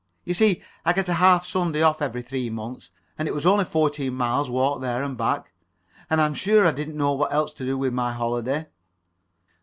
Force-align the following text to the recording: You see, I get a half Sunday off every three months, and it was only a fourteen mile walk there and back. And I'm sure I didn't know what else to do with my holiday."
You 0.23 0.33
see, 0.33 0.63
I 0.83 0.93
get 0.93 1.09
a 1.09 1.13
half 1.13 1.45
Sunday 1.45 1.83
off 1.83 2.01
every 2.01 2.23
three 2.23 2.49
months, 2.49 2.89
and 3.19 3.27
it 3.27 3.35
was 3.35 3.45
only 3.45 3.61
a 3.61 3.65
fourteen 3.65 4.15
mile 4.15 4.49
walk 4.49 4.81
there 4.81 5.03
and 5.03 5.15
back. 5.15 5.51
And 6.09 6.19
I'm 6.19 6.33
sure 6.33 6.65
I 6.65 6.71
didn't 6.71 6.97
know 6.97 7.13
what 7.13 7.31
else 7.31 7.53
to 7.53 7.65
do 7.65 7.77
with 7.77 7.93
my 7.93 8.11
holiday." 8.11 8.65